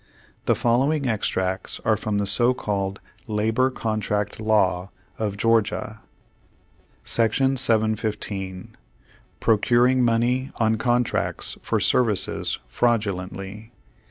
[0.47, 4.89] The following extracts are from the so called "Labor Contract Law"
[5.19, 5.99] of Georgia:
[7.03, 8.75] Section 715.
[9.39, 13.73] Procuring Money on Contracts for Services Fraudulently.